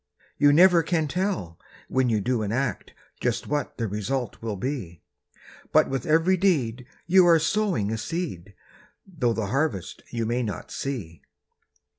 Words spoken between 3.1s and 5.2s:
Just what the result will be;